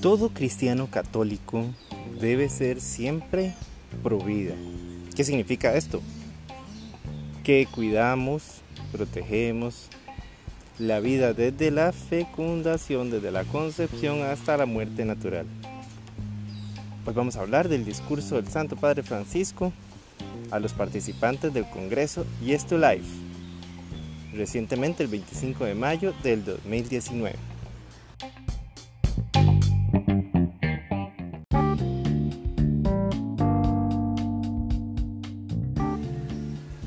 Todo 0.00 0.30
cristiano 0.30 0.88
católico 0.90 1.64
debe 2.20 2.48
ser 2.48 2.80
siempre 2.80 3.54
pro 4.02 4.18
vida. 4.18 4.54
¿Qué 5.14 5.24
significa 5.24 5.74
esto? 5.74 6.00
Que 7.44 7.66
cuidamos, 7.70 8.62
protegemos 8.92 9.88
la 10.78 11.00
vida 11.00 11.34
desde 11.34 11.70
la 11.70 11.92
fecundación, 11.92 13.10
desde 13.10 13.30
la 13.30 13.44
concepción 13.44 14.22
hasta 14.22 14.56
la 14.56 14.64
muerte 14.64 15.04
natural. 15.04 15.46
Hoy 17.04 17.12
vamos 17.12 17.36
a 17.36 17.40
hablar 17.40 17.68
del 17.68 17.84
discurso 17.84 18.36
del 18.36 18.48
Santo 18.48 18.76
Padre 18.76 19.02
Francisco 19.02 19.72
a 20.50 20.58
los 20.58 20.72
participantes 20.72 21.52
del 21.52 21.68
Congreso 21.68 22.24
Yes 22.42 22.66
to 22.66 22.78
Life, 22.78 23.06
recientemente 24.32 25.02
el 25.02 25.08
25 25.08 25.64
de 25.64 25.74
mayo 25.74 26.14
del 26.22 26.44
2019. 26.44 27.36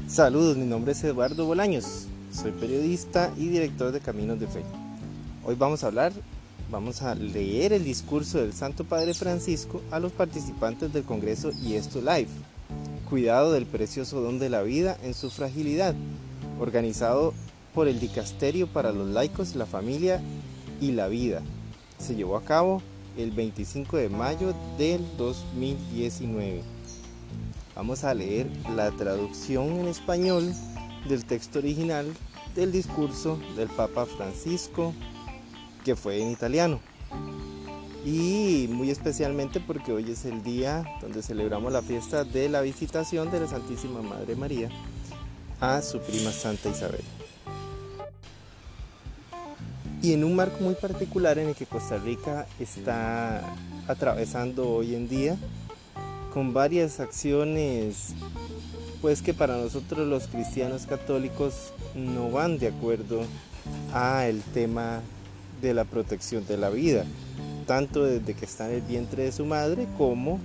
Saludos, 0.07 0.57
mi 0.57 0.66
nombre 0.66 0.91
es 0.91 1.03
Eduardo 1.03 1.47
Bolaños, 1.47 2.05
soy 2.31 2.52
periodista 2.52 3.33
y 3.35 3.47
director 3.47 3.91
de 3.91 3.99
Caminos 3.99 4.39
de 4.39 4.45
Fe. 4.45 4.61
Hoy 5.44 5.55
vamos 5.55 5.83
a 5.83 5.88
hablar, 5.88 6.13
vamos 6.69 7.02
a 7.02 7.16
leer 7.16 7.73
el 7.73 7.83
discurso 7.83 8.38
del 8.38 8.53
Santo 8.53 8.83
Padre 8.83 9.16
Francisco 9.16 9.81
a 9.89 9.99
los 9.99 10.11
participantes 10.11 10.94
del 10.94 11.03
Congreso 11.03 11.52
y 11.63 11.73
esto 11.73 11.99
live. 11.99 12.27
Cuidado 13.09 13.53
del 13.53 13.66
precioso 13.66 14.21
don 14.21 14.38
de 14.38 14.49
la 14.49 14.61
vida 14.61 14.97
en 15.03 15.16
su 15.16 15.31
fragilidad, 15.31 15.95
organizado 16.63 17.34
por 17.73 17.88
el 17.88 17.99
Dicasterio 17.99 18.67
para 18.67 18.91
los 18.91 19.08
laicos, 19.09 19.55
la 19.55 19.66
familia 19.66 20.22
y 20.81 20.92
la 20.92 21.08
vida. 21.08 21.42
Se 21.97 22.16
llevó 22.16 22.38
a 22.38 22.44
cabo 22.44 22.81
el 23.17 23.31
25 23.31 23.97
de 23.97 24.09
mayo 24.09 24.53
del 24.78 25.02
2019. 25.17 26.61
Vamos 27.75 28.03
a 28.03 28.14
leer 28.14 28.47
la 28.75 28.92
traducción 28.92 29.67
en 29.80 29.88
español 29.88 30.53
del 31.08 31.25
texto 31.25 31.59
original 31.59 32.05
del 32.55 32.72
discurso 32.72 33.39
del 33.55 33.67
Papa 33.70 34.05
Francisco, 34.05 34.94
que 35.83 35.95
fue 35.95 36.22
en 36.22 36.31
italiano. 36.31 36.80
Y 38.05 38.67
muy 38.70 38.89
especialmente 38.89 39.59
porque 39.59 39.92
hoy 39.92 40.11
es 40.11 40.25
el 40.25 40.44
día 40.44 40.83
donde 41.02 41.23
celebramos 41.23 41.72
la 41.72 41.81
fiesta 41.81 42.23
de 42.23 42.50
la 42.50 42.61
visitación 42.61 43.31
de 43.31 43.39
la 43.39 43.48
Santísima 43.48 44.02
Madre 44.02 44.36
María 44.36 44.70
a 45.64 45.81
su 45.81 46.00
prima 46.00 46.30
Santa 46.31 46.67
Isabel. 46.69 47.00
Y 50.02 50.11
en 50.11 50.25
un 50.25 50.36
marco 50.36 50.59
muy 50.59 50.75
particular 50.75 51.39
en 51.39 51.47
el 51.47 51.55
que 51.55 51.66
Costa 51.66 51.97
Rica 51.97 52.45
está 52.59 53.42
atravesando 53.88 54.70
hoy 54.70 54.94
en 54.94 55.08
día, 55.08 55.38
con 56.33 56.53
varias 56.53 57.00
acciones 57.00 58.14
pues 59.02 59.22
que 59.22 59.33
para 59.33 59.55
nosotros 59.55 60.05
los 60.05 60.28
cristianos 60.28 60.86
católicos 60.86 61.72
no 61.95 62.30
van 62.30 62.58
de 62.58 62.67
acuerdo 62.67 63.22
a 63.94 64.27
el 64.27 64.42
tema 64.42 65.00
de 65.61 65.73
la 65.73 65.86
protección 65.86 66.45
de 66.45 66.58
la 66.58 66.70
vida, 66.70 67.05
tanto 67.67 68.03
desde 68.03 68.33
que 68.33 68.44
está 68.44 68.67
en 68.67 68.75
el 68.75 68.81
vientre 68.81 69.23
de 69.23 69.31
su 69.31 69.45
madre 69.45 69.88
como 69.98 70.39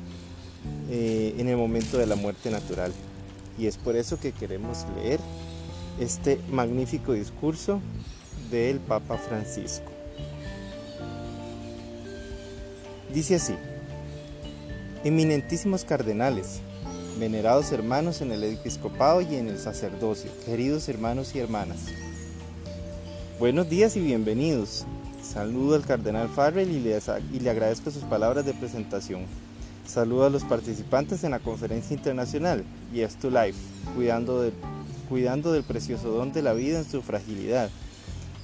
eh, 0.91 1.35
en 1.39 1.49
el 1.49 1.57
momento 1.57 1.99
de 1.99 2.07
la 2.07 2.15
muerte 2.15 2.53
natural. 2.53 2.93
Y 3.59 3.67
es 3.67 3.77
por 3.77 3.97
eso 3.97 4.19
que 4.21 4.33
queremos 4.33 4.87
leer 4.97 5.21
este 5.99 6.41
magnífico 6.51 7.13
discurso 7.13 7.81
del 8.51 8.79
Papa 8.79 9.19
Francisco. 9.19 9.91
Dice 13.13 13.37
así, 13.37 13.55
Eminentísimos 15.05 15.85
cardenales, 15.85 16.59
venerados 17.21 17.71
hermanos 17.71 18.21
en 18.21 18.33
el 18.33 18.43
episcopado 18.43 19.21
y 19.21 19.37
en 19.37 19.47
el 19.47 19.59
sacerdocio, 19.59 20.29
queridos 20.45 20.89
hermanos 20.89 21.37
y 21.37 21.39
hermanas. 21.39 21.87
Buenos 23.39 23.71
días 23.71 23.97
y 23.97 24.01
bienvenidos. 24.01 24.85
Saludo 25.23 25.77
al 25.77 25.85
cardenal 25.85 26.29
Farrell 26.29 26.69
y 26.69 26.81
le, 26.81 27.51
agradezco 27.51 27.93
sus 27.93 28.03
palabras 28.03 28.45
de 28.45 28.55
presentación. 28.55 29.23
Saludo 29.89 30.27
a 30.27 30.31
los 30.31 30.45
participantes 30.45 31.25
en 31.25 31.31
la 31.31 31.39
conferencia 31.39 31.97
internacional 31.97 32.63
Yes 32.93 33.17
to 33.17 33.31
Life, 33.31 33.59
cuidando, 33.97 34.53
cuidando 35.09 35.51
del 35.51 35.63
precioso 35.63 36.11
don 36.11 36.31
de 36.31 36.43
la 36.43 36.53
vida 36.53 36.81
en 36.81 36.85
su 36.85 37.01
fragilidad, 37.01 37.71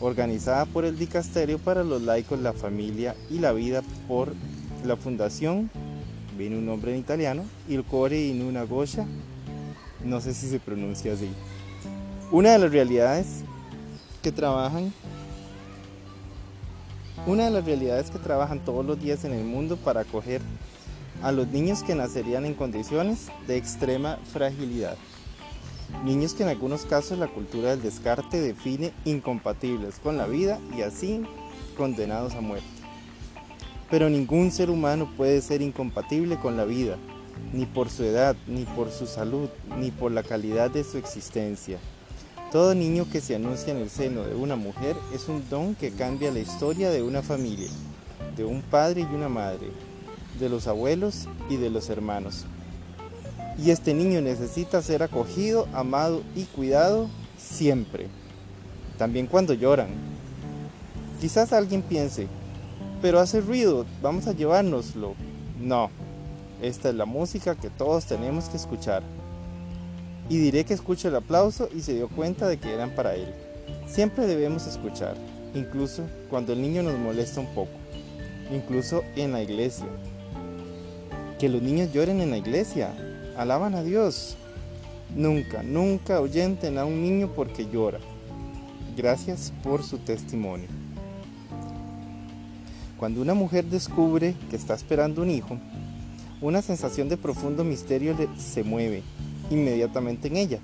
organizada 0.01 0.65
por 0.65 0.87
el 0.87 0.99
Dicasterio 0.99 1.59
para 1.59 1.85
los 1.85 2.01
laicos, 2.01 2.41
la 2.41 2.55
familia 2.55 3.15
y 3.29 3.41
la 3.41 3.53
vida 3.53 3.83
por 4.09 4.33
la 4.87 4.97
Fundación 4.97 5.71
viene 6.39 6.57
un 6.57 6.65
nombre 6.65 6.95
en 6.95 7.01
italiano, 7.01 7.45
Il 7.69 7.85
Core 7.85 8.27
in 8.27 8.41
una 8.41 8.63
Goya, 8.63 9.05
no 10.03 10.23
sé 10.23 10.33
si 10.33 10.49
se 10.49 10.59
pronuncia 10.59 11.13
así. 11.13 11.29
Una 12.33 12.53
de 12.53 12.59
las 12.59 12.73
realidades 12.73 13.45
que 14.23 14.33
trabajan, 14.33 14.95
una 17.27 17.45
de 17.45 17.51
las 17.51 17.67
realidades 17.67 18.11
que 18.11 18.19
trabajan 18.19 18.65
todos 18.65 18.83
los 18.87 18.99
días 18.99 19.27
en 19.27 19.35
el 19.35 19.45
mundo 19.45 19.77
para 19.77 20.01
acoger 20.01 20.41
a 21.25 21.33
los 21.33 21.49
niños 21.49 21.83
que 21.83 21.95
nacerían 21.95 22.45
en 22.45 22.53
condiciones 22.53 23.29
de 23.47 23.57
extrema 23.57 24.19
fragilidad. 24.31 24.99
Niños 26.05 26.35
que 26.35 26.43
en 26.43 26.51
algunos 26.51 26.85
casos 26.85 27.19
la 27.19 27.29
cultura 27.29 27.71
del 27.71 27.81
descarte 27.81 28.43
define 28.43 28.93
incompatibles 29.07 29.99
con 30.01 30.19
la 30.19 30.27
vida 30.27 30.61
y 30.77 30.83
así 30.83 31.23
condenados 31.79 32.35
a 32.35 32.43
muerte. 32.43 32.67
Pero 33.91 34.11
ningún 34.11 34.53
ser 34.53 34.69
humano 34.69 35.11
puede 35.17 35.41
ser 35.41 35.63
incompatible 35.63 36.39
con 36.39 36.59
la 36.59 36.67
vida, 36.67 36.99
ni 37.55 37.65
por 37.65 37.89
su 37.89 38.05
edad, 38.05 38.37
ni 38.47 38.65
por 38.65 38.91
su 38.91 39.07
salud, 39.07 39.49
ni 39.79 39.91
por 39.91 40.13
la 40.13 40.25
calidad 40.25 40.71
de 40.71 40.85
su 40.85 40.99
existencia. 40.99 41.79
Todo 42.53 42.75
niño 42.75 43.07
que 43.11 43.23
se 43.23 43.35
anuncia 43.35 43.73
en 43.73 43.79
el 43.79 43.89
seno 43.89 44.25
de 44.25 44.35
una 44.35 44.57
mujer 44.57 44.95
es 45.15 45.27
un 45.29 45.43
don 45.49 45.75
que 45.75 45.91
cambia 45.91 46.31
la 46.31 46.41
historia 46.41 46.91
de 46.91 47.03
una 47.03 47.23
familia, 47.23 47.71
de 48.37 48.45
un 48.45 48.61
padre 48.61 49.01
y 49.11 49.15
una 49.15 49.31
madre, 49.31 49.71
de 50.39 50.49
los 50.49 50.67
abuelos 50.67 51.29
y 51.49 51.57
de 51.57 51.71
los 51.71 51.89
hermanos. 51.91 52.45
Y 53.63 53.71
este 53.71 53.95
niño 53.95 54.21
necesita 54.21 54.83
ser 54.83 55.03
acogido, 55.03 55.69
amado 55.73 56.23
y 56.35 56.45
cuidado 56.45 57.09
siempre, 57.39 58.09
también 58.99 59.27
cuando 59.27 59.55
lloran. 59.55 59.89
Quizás 61.21 61.53
alguien 61.53 61.83
piense, 61.83 62.27
pero 63.01 63.21
hace 63.21 63.41
ruido, 63.41 63.87
vamos 64.03 64.27
a 64.27 64.33
llevárnoslo. 64.33 65.15
No, 65.61 65.91
esta 66.61 66.89
es 66.89 66.95
la 66.95 67.05
música 67.05 67.55
que 67.55 67.71
todos 67.71 68.07
tenemos 68.07 68.49
que 68.49 68.57
escuchar. 68.57 69.03
Y 70.29 70.39
diré 70.39 70.65
que 70.65 70.75
escucho 70.75 71.09
el 71.09 71.17
aplauso 71.17 71.69
y 71.75 71.83
se 71.83 71.95
dio 71.95 72.09
cuenta 72.09 72.49
de 72.49 72.59
que 72.59 72.73
eran 72.73 72.95
para 72.95 73.15
él. 73.15 73.33
Siempre 73.87 74.27
debemos 74.27 74.67
escuchar, 74.67 75.17
incluso 75.55 76.03
cuando 76.31 76.53
el 76.55 76.63
niño 76.63 76.83
nos 76.83 76.99
molesta 76.99 77.41
un 77.41 77.55
poco, 77.55 77.73
incluso 78.51 79.05
en 79.17 79.33
la 79.33 79.43
iglesia. 79.43 79.87
Que 81.45 81.51
los 81.51 81.61
niños 81.61 81.93
lloren 81.93 82.23
en 82.23 82.31
la 82.31 82.39
iglesia, 82.39 82.95
alaban 83.37 83.75
a 83.75 83.83
Dios. 83.83 84.39
Nunca, 85.15 85.63
nunca 85.63 86.23
oyenten 86.23 86.79
a 86.79 86.87
un 86.87 87.03
niño 87.03 87.35
porque 87.37 87.69
llora. 87.71 87.99
Gracias 88.97 89.53
por 89.63 89.83
su 89.83 89.99
testimonio. 89.99 90.69
Cuando 92.97 93.21
una 93.21 93.35
mujer 93.35 93.67
descubre 93.67 94.35
que 94.49 94.57
está 94.57 94.73
esperando 94.73 95.21
un 95.21 95.31
hijo, 95.31 95.59
una 96.41 96.63
sensación 96.63 97.11
de 97.11 97.19
profundo 97.19 97.63
misterio 97.63 98.17
se 98.39 98.65
mueve 98.65 99.03
inmediatamente 99.51 100.29
en 100.29 100.39
ella. 100.39 100.61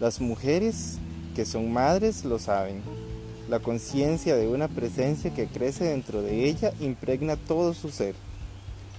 Las 0.00 0.20
mujeres 0.20 0.98
que 1.34 1.46
son 1.46 1.72
madres 1.72 2.26
lo 2.26 2.38
saben. 2.38 2.82
La 3.48 3.60
conciencia 3.60 4.36
de 4.36 4.48
una 4.48 4.68
presencia 4.68 5.32
que 5.32 5.46
crece 5.46 5.84
dentro 5.84 6.20
de 6.20 6.44
ella 6.44 6.74
impregna 6.78 7.36
todo 7.36 7.72
su 7.72 7.88
ser, 7.88 8.14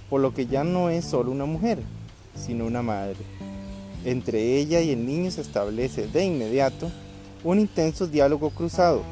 por 0.08 0.20
lo 0.20 0.32
que 0.34 0.46
ya 0.46 0.64
no 0.64 0.90
es 0.90 1.04
solo 1.04 1.30
una 1.30 1.46
mujer, 1.46 1.78
sino 2.34 2.66
una 2.66 2.82
madre. 2.82 3.16
Entre 4.04 4.58
ella 4.58 4.80
y 4.80 4.90
el 4.90 5.04
niño 5.04 5.30
se 5.30 5.40
establece 5.40 6.06
de 6.06 6.24
inmediato 6.24 6.90
un 7.44 7.58
intenso 7.58 8.06
diálogo 8.06 8.50
cruzado 8.50 9.02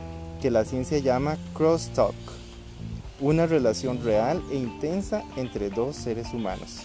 que 0.41 0.51
la 0.51 0.65
ciencia 0.65 0.99
llama 0.99 1.37
crosstalk 1.55 2.15
una 3.21 3.47
relación 3.47 4.03
real 4.05 4.43
e 4.51 4.57
intensa 4.57 5.23
entre 5.37 5.71
dos 5.71 5.97
seres 5.97 6.33
humanos. 6.35 6.83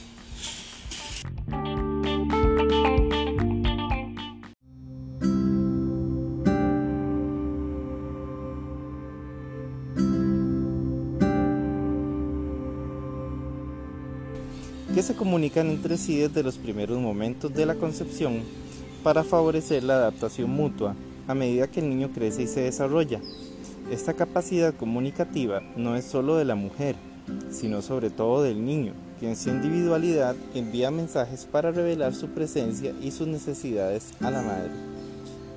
Que 14.99 15.03
se 15.03 15.15
comunican 15.15 15.69
entre 15.69 15.95
sí 15.95 16.17
desde 16.17 16.43
los 16.43 16.57
primeros 16.57 16.99
momentos 16.99 17.53
de 17.53 17.65
la 17.65 17.75
concepción 17.75 18.41
para 19.01 19.23
favorecer 19.23 19.81
la 19.81 19.93
adaptación 19.93 20.49
mutua 20.49 20.93
a 21.25 21.33
medida 21.33 21.71
que 21.71 21.79
el 21.79 21.87
niño 21.87 22.09
crece 22.13 22.43
y 22.43 22.47
se 22.47 22.63
desarrolla. 22.63 23.21
Esta 23.89 24.13
capacidad 24.13 24.73
comunicativa 24.73 25.61
no 25.77 25.95
es 25.95 26.03
solo 26.03 26.35
de 26.35 26.43
la 26.43 26.55
mujer, 26.55 26.97
sino 27.49 27.81
sobre 27.81 28.09
todo 28.09 28.43
del 28.43 28.65
niño, 28.65 28.91
que 29.21 29.29
en 29.29 29.37
su 29.37 29.47
individualidad 29.51 30.35
envía 30.53 30.91
mensajes 30.91 31.45
para 31.45 31.71
revelar 31.71 32.13
su 32.13 32.27
presencia 32.27 32.93
y 33.01 33.11
sus 33.11 33.29
necesidades 33.29 34.11
a 34.19 34.29
la 34.29 34.41
madre. 34.41 34.71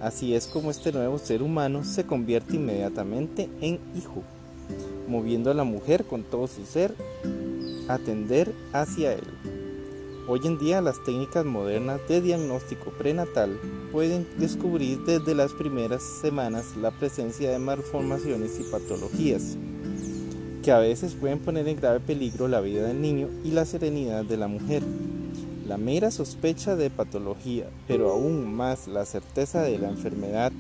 Así 0.01 0.37
es 0.37 0.47
como 0.47 0.71
este 0.71 0.93
nuevo 0.93 1.19
ser 1.19 1.43
humano 1.43 1.83
se 1.83 2.07
convierte 2.07 2.55
inmediatamente 2.55 3.51
en 3.61 3.81
hijo, 3.99 4.23
moviendo 5.09 5.51
a 5.51 5.55
la 5.55 5.65
mujer 5.65 6.05
con 6.05 6.23
todo 6.23 6.47
su 6.47 6.65
ser 6.65 6.95
a 7.89 7.99
tender 7.99 8.53
hacia 8.73 9.15
él. 9.15 9.25
Hoy 10.29 10.41
en 10.45 10.59
día 10.59 10.81
las 10.81 11.03
técnicas 11.05 11.45
modernas 11.45 12.01
de 12.09 12.21
diagnóstico 12.21 12.91
prenatal 12.91 13.59
pueden 13.91 14.27
descubrir 14.39 15.01
desde 15.01 15.35
las 15.35 15.53
primeras 15.53 16.03
semanas 16.03 16.77
la 16.77 16.91
presencia 16.93 17.51
de 17.51 17.59
malformaciones 17.59 18.59
y 18.61 18.65
patologías 18.65 19.57
que 20.63 20.71
a 20.71 20.79
veces 20.79 21.15
pueden 21.15 21.41
poner 21.41 21.67
en 21.67 21.77
grave 21.77 22.01
peligro 22.01 22.47
la 22.47 22.61
vida 22.61 22.87
del 22.87 23.03
niño 23.03 23.29
y 23.45 23.51
la 23.51 23.65
serenidad 23.65 24.25
de 24.25 24.37
la 24.37 24.47
mujer. 24.47 24.83
La 25.67 25.77
mera 25.77 26.11
sospecha 26.11 26.77
de 26.77 26.89
patología, 26.89 27.67
pero 27.89 28.11
aún 28.11 28.55
más 28.55 28.87
la 28.87 29.05
certeza 29.05 29.63
de 29.63 29.79
la 29.79 29.89
enfermedad, 29.89 30.53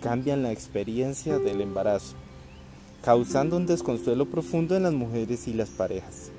cambian 0.00 0.42
la 0.42 0.52
experiencia 0.52 1.38
del 1.38 1.60
embarazo, 1.60 2.14
causando 3.02 3.56
un 3.56 3.66
desconsuelo 3.66 4.26
profundo 4.26 4.76
en 4.76 4.84
las 4.84 4.92
mujeres 4.92 5.48
y 5.48 5.54
las 5.54 5.70
parejas. 5.70 6.30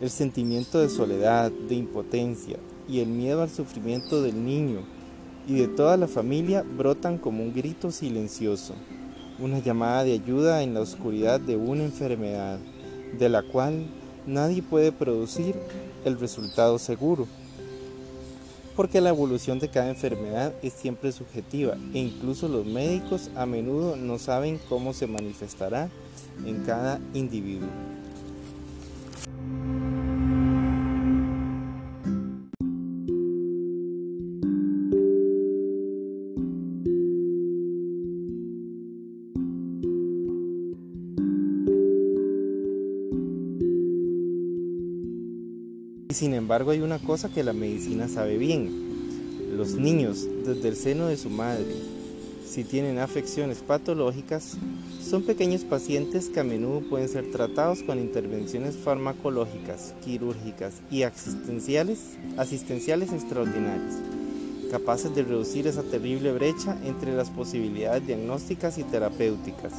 El 0.00 0.10
sentimiento 0.10 0.80
de 0.80 0.88
soledad, 0.88 1.50
de 1.50 1.74
impotencia 1.74 2.58
y 2.88 3.00
el 3.00 3.08
miedo 3.08 3.42
al 3.42 3.50
sufrimiento 3.50 4.22
del 4.22 4.44
niño 4.44 4.80
y 5.48 5.54
de 5.54 5.68
toda 5.68 5.96
la 5.96 6.08
familia 6.08 6.62
brotan 6.62 7.18
como 7.18 7.42
un 7.42 7.54
grito 7.54 7.90
silencioso 7.90 8.74
una 9.38 9.58
llamada 9.58 10.04
de 10.04 10.14
ayuda 10.14 10.62
en 10.62 10.74
la 10.74 10.80
oscuridad 10.80 11.40
de 11.40 11.56
una 11.56 11.84
enfermedad 11.84 12.58
de 13.18 13.28
la 13.28 13.42
cual 13.42 13.86
nadie 14.26 14.62
puede 14.62 14.92
producir 14.92 15.54
el 16.04 16.18
resultado 16.18 16.78
seguro. 16.78 17.26
Porque 18.74 19.00
la 19.00 19.08
evolución 19.10 19.58
de 19.58 19.68
cada 19.68 19.88
enfermedad 19.88 20.52
es 20.62 20.74
siempre 20.74 21.12
subjetiva 21.12 21.76
e 21.94 21.98
incluso 21.98 22.48
los 22.48 22.66
médicos 22.66 23.30
a 23.34 23.46
menudo 23.46 23.96
no 23.96 24.18
saben 24.18 24.60
cómo 24.68 24.92
se 24.92 25.06
manifestará 25.06 25.88
en 26.44 26.62
cada 26.64 27.00
individuo. 27.14 27.68
Sin 46.10 46.34
embargo, 46.34 46.70
hay 46.70 46.80
una 46.80 47.00
cosa 47.00 47.28
que 47.28 47.42
la 47.42 47.52
medicina 47.52 48.08
sabe 48.08 48.38
bien. 48.38 49.56
Los 49.56 49.74
niños, 49.74 50.26
desde 50.44 50.68
el 50.68 50.76
seno 50.76 51.08
de 51.08 51.16
su 51.16 51.30
madre, 51.30 51.66
si 52.46 52.62
tienen 52.62 52.98
afecciones 52.98 53.58
patológicas, 53.58 54.56
son 55.02 55.24
pequeños 55.24 55.64
pacientes 55.64 56.28
que 56.28 56.40
a 56.40 56.44
menudo 56.44 56.80
pueden 56.88 57.08
ser 57.08 57.30
tratados 57.32 57.82
con 57.82 57.98
intervenciones 57.98 58.76
farmacológicas, 58.76 59.94
quirúrgicas 60.04 60.74
y 60.90 61.02
asistenciales, 61.02 61.98
asistenciales 62.36 63.12
extraordinarias, 63.12 63.96
capaces 64.70 65.12
de 65.14 65.24
reducir 65.24 65.66
esa 65.66 65.82
terrible 65.82 66.32
brecha 66.32 66.78
entre 66.84 67.16
las 67.16 67.30
posibilidades 67.30 68.06
diagnósticas 68.06 68.78
y 68.78 68.84
terapéuticas 68.84 69.72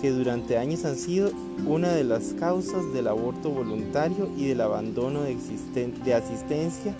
que 0.00 0.10
durante 0.10 0.56
años 0.56 0.84
han 0.84 0.96
sido 0.96 1.30
una 1.66 1.92
de 1.92 2.04
las 2.04 2.34
causas 2.34 2.92
del 2.92 3.08
aborto 3.08 3.50
voluntario 3.50 4.28
y 4.36 4.46
del 4.46 4.60
abandono 4.60 5.22
de, 5.22 6.14
asistencia 6.14 6.94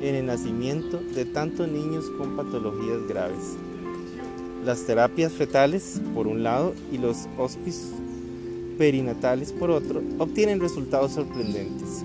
en 0.00 0.14
el 0.14 0.26
nacimiento 0.26 0.98
de 1.14 1.24
tantos 1.24 1.68
niños 1.68 2.04
con 2.16 2.36
patologías 2.36 3.06
graves. 3.08 3.56
Las 4.64 4.84
terapias 4.84 5.32
fetales, 5.32 6.00
por 6.14 6.26
un 6.26 6.42
lado, 6.42 6.74
y 6.92 6.98
los 6.98 7.26
hospices 7.36 7.92
perinatales, 8.78 9.52
por 9.52 9.70
otro, 9.70 10.02
obtienen 10.18 10.60
resultados 10.60 11.12
sorprendentes 11.12 12.04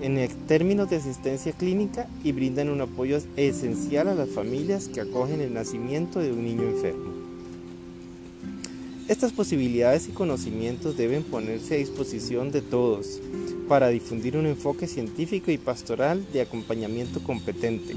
en 0.00 0.28
términos 0.46 0.88
de 0.90 0.96
asistencia 0.96 1.52
clínica 1.52 2.06
y 2.22 2.32
brindan 2.32 2.68
un 2.68 2.80
apoyo 2.80 3.18
esencial 3.36 4.08
a 4.08 4.14
las 4.14 4.28
familias 4.28 4.88
que 4.88 5.00
acogen 5.00 5.40
el 5.40 5.52
nacimiento 5.52 6.20
de 6.20 6.32
un 6.32 6.44
niño 6.44 6.62
enfermo. 6.62 7.17
Estas 9.08 9.32
posibilidades 9.32 10.06
y 10.06 10.12
conocimientos 10.12 10.98
deben 10.98 11.22
ponerse 11.22 11.74
a 11.74 11.78
disposición 11.78 12.52
de 12.52 12.60
todos 12.60 13.22
para 13.66 13.88
difundir 13.88 14.36
un 14.36 14.44
enfoque 14.44 14.86
científico 14.86 15.50
y 15.50 15.56
pastoral 15.56 16.26
de 16.30 16.42
acompañamiento 16.42 17.22
competente. 17.22 17.94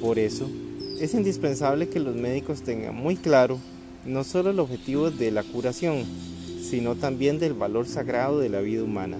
Por 0.00 0.18
eso, 0.18 0.50
es 0.98 1.14
indispensable 1.14 1.88
que 1.88 2.00
los 2.00 2.16
médicos 2.16 2.62
tengan 2.62 2.96
muy 2.96 3.14
claro 3.14 3.60
no 4.04 4.24
solo 4.24 4.50
el 4.50 4.58
objetivo 4.58 5.12
de 5.12 5.30
la 5.30 5.44
curación, 5.44 6.02
sino 6.60 6.96
también 6.96 7.38
del 7.38 7.54
valor 7.54 7.86
sagrado 7.86 8.40
de 8.40 8.48
la 8.48 8.62
vida 8.62 8.82
humana, 8.82 9.18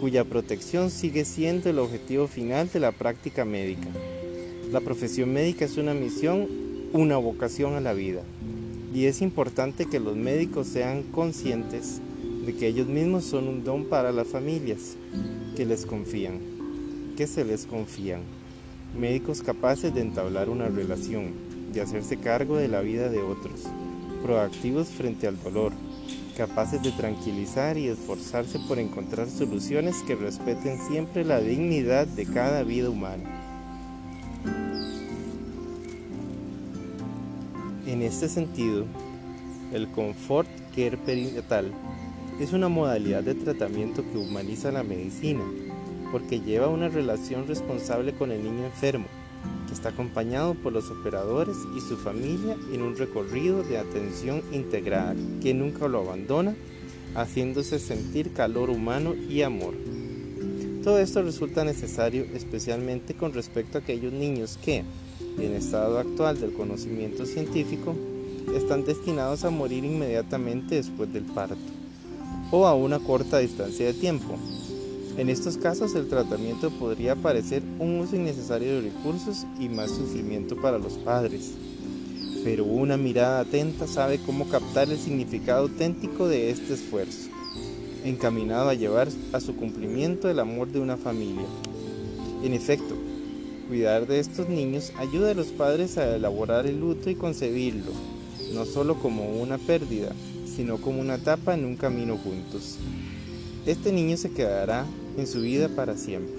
cuya 0.00 0.22
protección 0.22 0.92
sigue 0.92 1.24
siendo 1.24 1.68
el 1.68 1.80
objetivo 1.80 2.28
final 2.28 2.70
de 2.72 2.78
la 2.78 2.92
práctica 2.92 3.44
médica. 3.44 3.88
La 4.70 4.80
profesión 4.80 5.32
médica 5.32 5.64
es 5.64 5.78
una 5.78 5.94
misión, 5.94 6.46
una 6.92 7.16
vocación 7.16 7.74
a 7.74 7.80
la 7.80 7.92
vida 7.92 8.22
y 8.94 9.06
es 9.06 9.20
importante 9.22 9.86
que 9.86 9.98
los 9.98 10.14
médicos 10.14 10.68
sean 10.68 11.02
conscientes 11.02 12.00
de 12.46 12.54
que 12.54 12.68
ellos 12.68 12.86
mismos 12.86 13.24
son 13.24 13.48
un 13.48 13.64
don 13.64 13.86
para 13.86 14.12
las 14.12 14.28
familias 14.28 14.96
que 15.56 15.66
les 15.66 15.84
confían, 15.84 16.38
que 17.16 17.26
se 17.26 17.44
les 17.44 17.66
confían. 17.66 18.20
Médicos 18.96 19.42
capaces 19.42 19.92
de 19.92 20.00
entablar 20.00 20.48
una 20.48 20.68
relación, 20.68 21.32
de 21.72 21.80
hacerse 21.80 22.18
cargo 22.18 22.56
de 22.56 22.68
la 22.68 22.82
vida 22.82 23.08
de 23.08 23.20
otros, 23.20 23.64
proactivos 24.22 24.86
frente 24.86 25.26
al 25.26 25.42
dolor, 25.42 25.72
capaces 26.36 26.80
de 26.80 26.92
tranquilizar 26.92 27.76
y 27.76 27.88
esforzarse 27.88 28.60
por 28.68 28.78
encontrar 28.78 29.28
soluciones 29.28 29.96
que 30.06 30.14
respeten 30.14 30.78
siempre 30.86 31.24
la 31.24 31.40
dignidad 31.40 32.06
de 32.06 32.26
cada 32.26 32.62
vida 32.62 32.90
humana. 32.90 34.83
En 37.94 38.02
este 38.02 38.28
sentido, 38.28 38.86
el 39.72 39.86
Comfort 39.86 40.48
Care 40.74 40.96
perinatal 40.96 41.70
es 42.40 42.52
una 42.52 42.68
modalidad 42.68 43.22
de 43.22 43.36
tratamiento 43.36 44.02
que 44.02 44.18
humaniza 44.18 44.72
la 44.72 44.82
medicina 44.82 45.44
porque 46.10 46.40
lleva 46.40 46.66
una 46.66 46.88
relación 46.88 47.46
responsable 47.46 48.12
con 48.12 48.32
el 48.32 48.42
niño 48.42 48.64
enfermo, 48.64 49.06
que 49.68 49.74
está 49.74 49.90
acompañado 49.90 50.54
por 50.54 50.72
los 50.72 50.90
operadores 50.90 51.56
y 51.76 51.80
su 51.82 51.96
familia 51.96 52.56
en 52.72 52.82
un 52.82 52.96
recorrido 52.96 53.62
de 53.62 53.78
atención 53.78 54.42
integrada 54.50 55.14
que 55.40 55.54
nunca 55.54 55.86
lo 55.86 56.00
abandona, 56.00 56.56
haciéndose 57.14 57.78
sentir 57.78 58.32
calor 58.32 58.70
humano 58.70 59.14
y 59.14 59.42
amor. 59.42 59.74
Todo 60.82 60.98
esto 60.98 61.22
resulta 61.22 61.62
necesario 61.62 62.26
especialmente 62.34 63.14
con 63.14 63.32
respecto 63.32 63.78
a 63.78 63.82
aquellos 63.82 64.12
niños 64.12 64.58
que, 64.64 64.82
en 65.38 65.54
estado 65.54 65.98
actual 65.98 66.40
del 66.40 66.52
conocimiento 66.52 67.26
científico, 67.26 67.94
están 68.54 68.84
destinados 68.84 69.44
a 69.44 69.50
morir 69.50 69.84
inmediatamente 69.84 70.76
después 70.76 71.12
del 71.12 71.24
parto 71.24 71.56
o 72.50 72.66
a 72.66 72.74
una 72.74 72.98
corta 72.98 73.38
distancia 73.38 73.86
de 73.86 73.94
tiempo. 73.94 74.36
En 75.16 75.28
estos 75.28 75.56
casos 75.56 75.94
el 75.94 76.08
tratamiento 76.08 76.70
podría 76.70 77.14
parecer 77.14 77.62
un 77.78 78.00
uso 78.00 78.16
innecesario 78.16 78.74
de 78.74 78.90
recursos 78.90 79.46
y 79.60 79.68
más 79.68 79.90
sufrimiento 79.90 80.56
para 80.56 80.78
los 80.78 80.94
padres, 80.94 81.52
pero 82.42 82.64
una 82.64 82.96
mirada 82.96 83.40
atenta 83.40 83.86
sabe 83.86 84.18
cómo 84.18 84.48
captar 84.48 84.90
el 84.90 84.98
significado 84.98 85.62
auténtico 85.62 86.28
de 86.28 86.50
este 86.50 86.74
esfuerzo, 86.74 87.30
encaminado 88.04 88.68
a 88.68 88.74
llevar 88.74 89.08
a 89.32 89.40
su 89.40 89.54
cumplimiento 89.56 90.28
el 90.28 90.40
amor 90.40 90.68
de 90.70 90.80
una 90.80 90.96
familia. 90.96 91.46
En 92.42 92.52
efecto, 92.52 92.96
Cuidar 93.74 94.06
de 94.06 94.20
estos 94.20 94.48
niños 94.48 94.92
ayuda 94.98 95.32
a 95.32 95.34
los 95.34 95.48
padres 95.48 95.98
a 95.98 96.14
elaborar 96.14 96.64
el 96.64 96.78
luto 96.78 97.10
y 97.10 97.16
concebirlo, 97.16 97.90
no 98.54 98.66
solo 98.66 98.94
como 99.00 99.42
una 99.42 99.58
pérdida, 99.58 100.12
sino 100.46 100.76
como 100.78 101.00
una 101.00 101.16
etapa 101.16 101.54
en 101.54 101.64
un 101.64 101.74
camino 101.74 102.16
juntos. 102.16 102.78
Este 103.66 103.90
niño 103.90 104.16
se 104.16 104.30
quedará 104.30 104.86
en 105.18 105.26
su 105.26 105.40
vida 105.40 105.68
para 105.68 105.96
siempre 105.96 106.36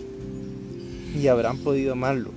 y 1.14 1.28
habrán 1.28 1.58
podido 1.58 1.92
amarlo. 1.92 2.32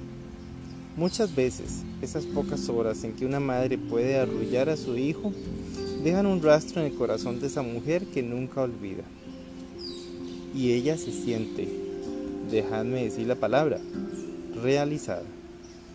Muchas 0.97 1.33
veces, 1.33 1.85
esas 2.03 2.25
pocas 2.25 2.69
horas 2.69 3.05
en 3.05 3.13
que 3.13 3.25
una 3.25 3.39
madre 3.39 3.79
puede 3.79 4.19
arrullar 4.19 4.69
a 4.69 4.77
su 4.77 4.99
hijo 4.99 5.33
dejan 6.03 6.27
un 6.27 6.43
rastro 6.43 6.81
en 6.81 6.89
el 6.89 6.99
corazón 6.99 7.41
de 7.41 7.47
esa 7.47 7.63
mujer 7.63 8.05
que 8.07 8.25
nunca 8.25 8.63
olvida. 8.63 9.05
Y 10.53 10.73
ella 10.73 10.99
se 10.99 11.13
siente, 11.13 11.69
dejadme 12.51 13.05
decir 13.05 13.29
la 13.29 13.37
palabra, 13.37 13.79
realizada. 14.63 15.25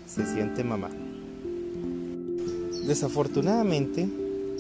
Se 0.08 0.26
siente 0.26 0.64
mamá. 0.64 0.90
Desafortunadamente, 2.86 4.08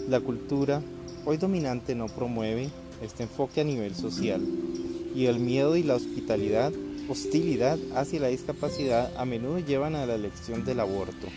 la 0.07 0.19
cultura 0.19 0.81
hoy 1.25 1.38
dominante 1.38 1.95
no 1.95 2.07
promueve 2.07 2.69
este 3.01 3.24
enfoque 3.24 3.62
a 3.62 3.65
nivel 3.65 3.95
social 3.95 4.41
y 5.15 5.25
el 5.25 5.39
miedo 5.39 5.75
y 5.75 5.83
la 5.83 5.95
hospitalidad, 5.95 6.72
hostilidad 7.10 7.77
hacia 7.95 8.22
la 8.22 8.27
discapacidad 8.27 9.12
a 9.17 9.25
menudo 9.25 9.60
llevan 9.60 9.95
a 9.95 10.05
la 10.05 10.15
elección 10.15 10.63
del 10.63 10.79
aborto, 10.79 11.27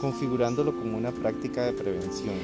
configurándolo 0.00 0.76
como 0.76 0.96
una 0.96 1.12
práctica 1.12 1.64
de 1.64 1.72
prevención. 1.72 2.34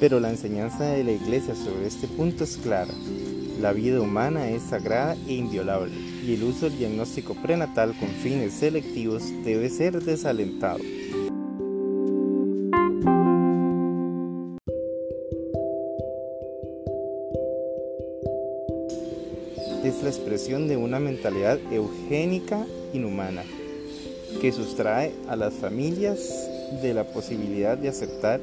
Pero 0.00 0.20
la 0.20 0.30
enseñanza 0.30 0.84
de 0.84 1.04
la 1.04 1.12
Iglesia 1.12 1.54
sobre 1.54 1.86
este 1.86 2.06
punto 2.06 2.44
es 2.44 2.58
clara. 2.58 2.92
La 3.60 3.72
vida 3.72 4.02
humana 4.02 4.50
es 4.50 4.64
sagrada 4.64 5.16
e 5.26 5.32
inviolable 5.32 5.94
y 6.22 6.34
el 6.34 6.44
uso 6.44 6.68
del 6.68 6.78
diagnóstico 6.78 7.34
prenatal 7.34 7.94
con 7.98 8.10
fines 8.10 8.52
selectivos 8.52 9.22
debe 9.44 9.70
ser 9.70 10.02
desalentado. 10.02 10.80
Es 19.82 20.02
la 20.02 20.10
expresión 20.10 20.68
de 20.68 20.76
una 20.76 20.98
mentalidad 20.98 21.58
eugénica 21.72 22.66
inhumana 22.92 23.42
que 24.42 24.52
sustrae 24.52 25.14
a 25.28 25.36
las 25.36 25.54
familias 25.54 26.28
de 26.82 26.92
la 26.92 27.04
posibilidad 27.04 27.78
de 27.78 27.88
aceptar, 27.88 28.40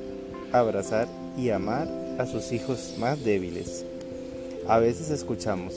abrazar 0.51 1.07
y 1.37 1.51
amar 1.51 1.87
a 2.17 2.25
sus 2.25 2.51
hijos 2.51 2.95
más 2.97 3.23
débiles. 3.23 3.85
A 4.67 4.79
veces 4.79 5.09
escuchamos, 5.09 5.73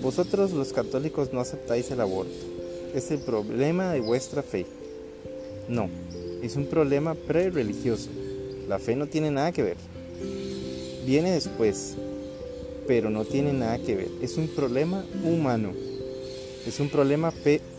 vosotros 0.00 0.52
los 0.52 0.72
católicos 0.72 1.32
no 1.32 1.40
aceptáis 1.40 1.90
el 1.90 2.00
aborto, 2.00 2.32
es 2.94 3.10
el 3.10 3.18
problema 3.18 3.92
de 3.92 3.98
vuestra 3.98 4.42
fe. 4.42 4.66
No, 5.68 5.88
es 6.40 6.54
un 6.54 6.66
problema 6.66 7.14
pre-religioso. 7.14 8.10
La 8.68 8.78
fe 8.78 8.94
no 8.94 9.08
tiene 9.08 9.32
nada 9.32 9.50
que 9.50 9.64
ver. 9.64 9.76
Viene 11.04 11.32
después, 11.32 11.96
pero 12.86 13.10
no 13.10 13.24
tiene 13.24 13.52
nada 13.52 13.78
que 13.78 13.96
ver. 13.96 14.08
Es 14.22 14.36
un 14.36 14.46
problema 14.46 15.04
humano. 15.24 15.72
Es 16.66 16.78
un 16.78 16.90
problema 16.90 17.32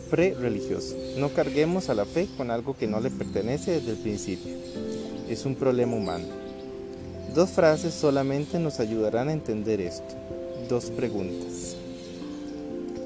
pre-religioso. 0.10 0.98
No 1.18 1.30
carguemos 1.30 1.90
a 1.90 1.94
la 1.94 2.06
fe 2.06 2.28
con 2.36 2.52
algo 2.52 2.76
que 2.76 2.88
no 2.88 3.00
le 3.00 3.10
pertenece 3.10 3.72
desde 3.72 3.92
el 3.92 3.98
principio. 3.98 4.52
Es 5.30 5.46
un 5.46 5.56
problema 5.56 5.96
humano. 5.96 6.45
Dos 7.36 7.50
frases 7.50 7.94
solamente 7.94 8.60
nos 8.60 8.80
ayudarán 8.80 9.28
a 9.28 9.34
entender 9.34 9.82
esto. 9.82 10.16
Dos 10.70 10.86
preguntas. 10.86 11.76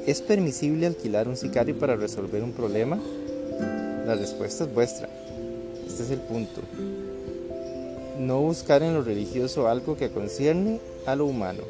¿Es 0.06 0.22
permisible 0.22 0.86
alquilar 0.86 1.28
un 1.28 1.36
sicario 1.36 1.80
para 1.80 1.96
resolver 1.96 2.44
un 2.44 2.52
problema? 2.52 3.00
La 4.06 4.14
respuesta 4.14 4.66
es 4.66 4.72
vuestra. 4.72 5.10
Este 5.88 6.04
es 6.04 6.12
el 6.12 6.20
punto. 6.20 6.62
No 8.20 8.42
buscar 8.42 8.84
en 8.84 8.94
lo 8.94 9.02
religioso 9.02 9.68
algo 9.68 9.98
que 9.98 10.12
concierne 10.12 10.80
a 11.08 11.16
lo 11.16 11.26
humano. 11.26 11.64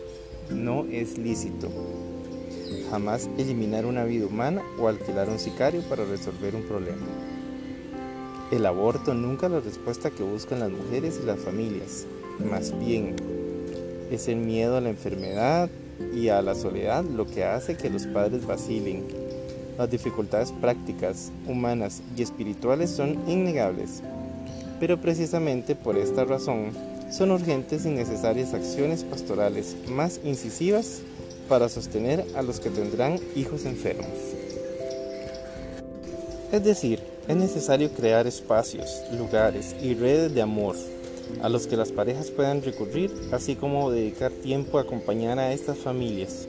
No 0.49 0.83
es 0.91 1.17
lícito. 1.17 1.69
Jamás 2.91 3.29
eliminar 3.37 3.85
una 3.85 4.03
vida 4.03 4.25
humana 4.25 4.61
o 4.77 4.89
alquilar 4.89 5.29
un 5.29 5.39
sicario 5.39 5.81
para 5.83 6.03
resolver 6.03 6.55
un 6.55 6.63
problema. 6.63 7.07
El 8.51 8.65
aborto 8.65 9.13
nunca 9.13 9.45
es 9.45 9.53
la 9.53 9.59
respuesta 9.61 10.11
que 10.11 10.23
buscan 10.23 10.59
las 10.59 10.71
mujeres 10.71 11.21
y 11.23 11.25
las 11.25 11.39
familias. 11.39 12.05
Más 12.43 12.77
bien, 12.79 13.15
es 14.09 14.29
el 14.29 14.37
miedo 14.37 14.77
a 14.77 14.81
la 14.81 14.89
enfermedad 14.89 15.69
y 16.15 16.29
a 16.29 16.41
la 16.41 16.55
soledad 16.55 17.03
lo 17.03 17.25
que 17.25 17.43
hace 17.43 17.75
que 17.75 17.89
los 17.89 18.07
padres 18.07 18.45
vacilen. 18.45 19.03
Las 19.77 19.91
dificultades 19.91 20.53
prácticas, 20.53 21.31
humanas 21.47 22.01
y 22.15 22.21
espirituales 22.21 22.91
son 22.91 23.19
innegables, 23.27 24.01
pero 24.79 24.99
precisamente 25.01 25.75
por 25.75 25.97
esta 25.97 26.23
razón 26.23 26.71
son 27.11 27.31
urgentes 27.31 27.85
y 27.85 27.89
necesarias 27.89 28.53
acciones 28.53 29.03
pastorales 29.03 29.75
más 29.89 30.21
incisivas 30.23 31.01
para 31.49 31.67
sostener 31.67 32.25
a 32.35 32.41
los 32.41 32.61
que 32.61 32.69
tendrán 32.69 33.19
hijos 33.35 33.65
enfermos. 33.65 34.07
Es 36.53 36.63
decir, 36.63 37.01
es 37.27 37.35
necesario 37.35 37.91
crear 37.91 38.27
espacios, 38.27 39.03
lugares 39.11 39.75
y 39.81 39.93
redes 39.93 40.33
de 40.33 40.41
amor 40.41 40.75
a 41.41 41.49
los 41.49 41.67
que 41.67 41.77
las 41.77 41.91
parejas 41.91 42.31
puedan 42.31 42.61
recurrir, 42.61 43.11
así 43.31 43.55
como 43.55 43.91
dedicar 43.91 44.31
tiempo 44.31 44.77
a 44.77 44.81
acompañar 44.81 45.39
a 45.39 45.53
estas 45.53 45.77
familias. 45.77 46.47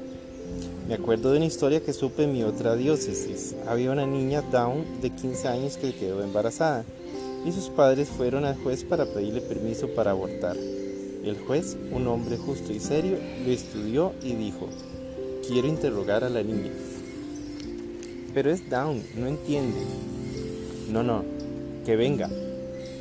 Me 0.88 0.94
acuerdo 0.94 1.30
de 1.30 1.36
una 1.36 1.46
historia 1.46 1.82
que 1.82 1.92
supe 1.92 2.24
en 2.24 2.32
mi 2.32 2.42
otra 2.42 2.74
diócesis. 2.74 3.54
Había 3.68 3.92
una 3.92 4.06
niña 4.06 4.42
Down 4.42 5.00
de 5.00 5.10
15 5.10 5.48
años 5.48 5.76
que 5.76 5.94
quedó 5.94 6.22
embarazada 6.22 6.84
y 7.46 7.52
sus 7.52 7.68
padres 7.68 8.08
fueron 8.08 8.44
al 8.44 8.56
juez 8.56 8.84
para 8.84 9.06
pedirle 9.06 9.40
permiso 9.40 9.88
para 9.88 10.10
abortar. 10.10 10.56
El 10.56 11.38
juez, 11.46 11.76
un 11.92 12.06
hombre 12.08 12.36
justo 12.36 12.72
y 12.72 12.80
serio, 12.80 13.18
lo 13.44 13.52
estudió 13.52 14.12
y 14.22 14.34
dijo, 14.34 14.68
quiero 15.46 15.68
interrogar 15.68 16.24
a 16.24 16.30
la 16.30 16.42
niña. 16.42 16.72
Pero 18.34 18.50
es 18.50 18.68
Down, 18.68 19.02
no 19.16 19.26
entiende. 19.26 19.80
No, 20.90 21.02
no, 21.02 21.24
que 21.84 21.96
venga, 21.96 22.28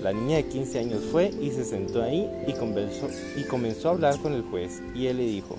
la 0.02 0.14
niña 0.14 0.38
de 0.38 0.46
15 0.46 0.80
años 0.80 1.04
fue 1.12 1.32
y 1.42 1.52
se 1.52 1.66
sentó 1.66 2.02
ahí 2.02 2.30
y, 2.48 2.52
y 3.40 3.44
comenzó 3.44 3.90
a 3.90 3.92
hablar 3.92 4.18
con 4.20 4.34
el 4.34 4.44
juez 4.44 4.82
y 4.96 5.08
él 5.08 5.18
le 5.18 5.26
dijo, 5.26 5.58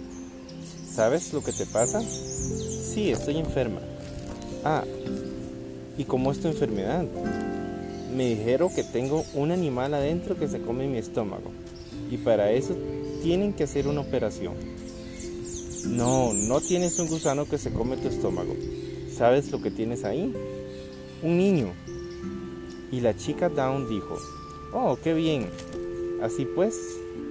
¿sabes 0.90 1.32
lo 1.32 1.42
que 1.42 1.52
te 1.52 1.66
pasa? 1.66 2.00
Sí, 2.00 3.10
estoy 3.10 3.38
enferma. 3.38 3.80
Ah, 4.64 4.84
¿y 5.96 6.04
cómo 6.04 6.32
es 6.32 6.40
tu 6.40 6.48
enfermedad? 6.48 7.04
Me 8.14 8.30
dijeron 8.30 8.74
que 8.74 8.82
tengo 8.82 9.24
un 9.34 9.52
animal 9.52 9.94
adentro 9.94 10.38
que 10.38 10.48
se 10.48 10.60
come 10.60 10.86
mi 10.86 10.98
estómago 10.98 11.50
y 12.10 12.16
para 12.16 12.50
eso 12.50 12.74
tienen 13.22 13.52
que 13.52 13.64
hacer 13.64 13.86
una 13.86 14.00
operación. 14.00 14.54
No, 15.86 16.32
no 16.34 16.60
tienes 16.60 16.98
un 16.98 17.08
gusano 17.08 17.46
que 17.46 17.58
se 17.58 17.72
come 17.72 17.96
tu 17.96 18.08
estómago. 18.08 18.54
¿Sabes 19.16 19.50
lo 19.50 19.60
que 19.62 19.70
tienes 19.70 20.04
ahí? 20.04 20.34
Un 21.22 21.38
niño. 21.38 21.72
Y 22.92 23.00
la 23.00 23.16
chica 23.16 23.48
Down 23.48 23.88
dijo, 23.88 24.16
oh, 24.72 24.98
qué 25.02 25.14
bien. 25.14 25.48
Así 26.22 26.44
pues, 26.44 26.76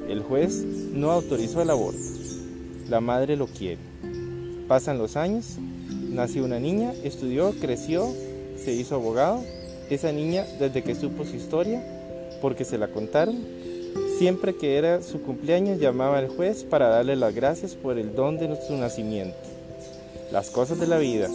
el 0.07 0.21
juez 0.21 0.63
no 0.93 1.11
autorizó 1.11 1.61
el 1.61 1.69
aborto. 1.69 1.99
La 2.89 3.01
madre 3.01 3.35
lo 3.35 3.47
quiere. 3.47 3.77
Pasan 4.67 4.97
los 4.97 5.15
años, 5.15 5.57
nació 6.09 6.45
una 6.45 6.59
niña, 6.59 6.93
estudió, 7.03 7.51
creció, 7.59 8.07
se 8.57 8.73
hizo 8.73 8.95
abogado. 8.95 9.43
Esa 9.89 10.11
niña, 10.11 10.45
desde 10.59 10.83
que 10.83 10.95
supo 10.95 11.25
su 11.25 11.35
historia, 11.35 11.83
porque 12.41 12.63
se 12.63 12.77
la 12.77 12.87
contaron, 12.87 13.37
siempre 14.17 14.55
que 14.55 14.77
era 14.77 15.01
su 15.01 15.21
cumpleaños 15.21 15.79
llamaba 15.79 16.19
al 16.19 16.29
juez 16.29 16.63
para 16.63 16.89
darle 16.89 17.15
las 17.15 17.33
gracias 17.33 17.75
por 17.75 17.97
el 17.97 18.15
don 18.15 18.37
de 18.37 18.55
su 18.67 18.75
nacimiento. 18.75 19.37
Las 20.31 20.49
cosas 20.49 20.79
de 20.79 20.87
la 20.87 20.97
vida, 20.97 21.27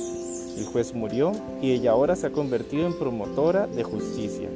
el 0.56 0.66
juez 0.66 0.94
murió 0.94 1.32
y 1.60 1.72
ella 1.72 1.92
ahora 1.92 2.16
se 2.16 2.28
ha 2.28 2.32
convertido 2.32 2.86
en 2.86 2.98
promotora 2.98 3.66
de 3.66 3.82
justicia. 3.82 4.48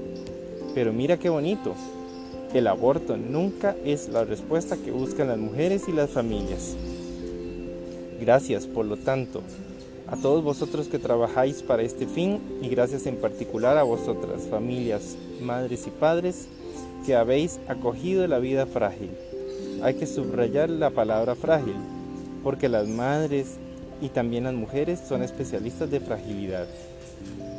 Pero 0.75 0.93
mira 0.93 1.19
qué 1.19 1.29
bonito. 1.29 1.75
El 2.55 2.67
aborto 2.67 3.17
nunca 3.17 3.77
es 3.85 4.09
la 4.09 4.25
respuesta 4.25 4.77
que 4.77 4.91
buscan 4.91 5.29
las 5.29 5.39
mujeres 5.39 5.89
y 5.89 5.93
las 5.93 6.11
familias. 6.11 6.77
Gracias, 8.21 8.67
por 8.67 8.87
lo 8.87 8.97
tanto, 8.97 9.43
a 10.07 10.17
todos 10.17 10.43
vosotros 10.43 10.89
que 10.89 10.99
trabajáis 10.99 11.63
para 11.63 11.83
este 11.83 12.07
fin 12.07 12.41
y 12.63 12.69
gracias 12.69 13.07
en 13.07 13.17
particular 13.17 13.77
a 13.77 13.83
vosotras, 13.83 14.47
familias, 14.49 15.17
madres 15.43 15.87
y 15.87 15.91
padres, 15.91 16.49
que 17.05 17.15
habéis 17.15 17.61
acogido 17.69 18.27
la 18.27 18.39
vida 18.39 18.67
frágil. 18.67 19.11
Hay 19.83 19.95
que 19.95 20.07
subrayar 20.07 20.71
la 20.71 20.91
palabra 20.91 21.35
frágil, 21.35 21.77
porque 22.43 22.69
las 22.69 22.89
madres 22.89 23.59
y 24.01 24.09
también 24.09 24.45
las 24.45 24.55
mujeres 24.55 25.01
son 25.07 25.23
especialistas 25.23 25.91
de 25.91 26.01
fragilidad. 26.01 26.67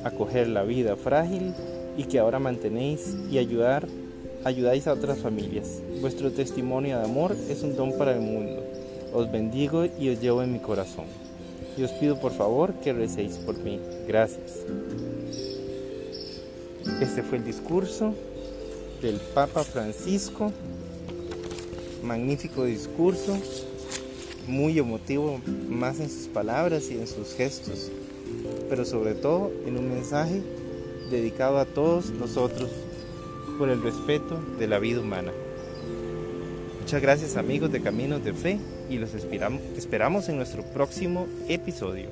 Acoger 0.04 0.48
la 0.48 0.64
vida 0.64 0.96
frágil 0.96 1.54
y 1.98 2.06
que 2.06 2.20
ahora 2.20 2.40
mantenéis 2.40 3.16
y 3.30 3.38
ayudar, 3.38 3.88
ayudáis 4.46 4.88
a 4.88 4.94
otras 4.94 5.20
familias. 5.20 5.82
Vuestro 6.02 6.32
testimonio 6.32 6.98
de 6.98 7.04
amor 7.04 7.36
es 7.50 7.62
un 7.64 7.76
don 7.76 7.98
para 7.98 8.14
el 8.14 8.22
mundo. 8.22 8.64
Os 9.14 9.32
bendigo 9.32 9.86
y 10.00 10.10
os 10.10 10.22
llevo 10.22 10.42
en 10.42 10.54
mi 10.54 10.60
corazón. 10.60 11.06
Y 11.78 11.84
os 11.84 11.92
pido 11.92 12.20
por 12.20 12.32
favor 12.32 12.74
que 12.76 12.94
recéis 12.94 13.38
por 13.38 13.58
mí. 13.58 13.80
Gracias. 14.08 14.66
Este 17.02 17.24
fue 17.24 17.38
el 17.38 17.46
discurso 17.46 18.14
del 19.02 19.16
Papa 19.34 19.64
Francisco. 19.64 20.52
Magnífico 22.04 22.64
discurso 22.64 23.38
muy 24.50 24.80
emotivo 24.80 25.40
más 25.70 26.00
en 26.00 26.10
sus 26.10 26.28
palabras 26.28 26.90
y 26.90 26.96
en 26.96 27.08
sus 27.08 27.34
gestos, 27.36 27.92
pero 28.68 28.84
sobre 28.84 29.14
todo 29.14 29.52
en 29.66 29.78
un 29.78 29.90
mensaje 29.90 30.42
dedicado 31.12 31.60
a 31.60 31.66
todos 31.66 32.10
nosotros 32.10 32.70
por 33.58 33.70
el 33.70 33.82
respeto 33.82 34.40
de 34.58 34.68
la 34.68 34.80
vida 34.80 35.02
humana. 35.02 35.32
Muchas 36.82 37.02
gracias 37.02 37.38
amigos 37.38 37.72
de 37.72 37.82
Caminos 37.82 38.24
de 38.24 38.34
Fe 38.34 38.60
y 38.90 38.98
los 38.98 39.14
esperamos 39.14 40.30
en 40.30 40.38
nuestro 40.38 40.64
próximo 40.64 41.28
episodio. 41.48 42.10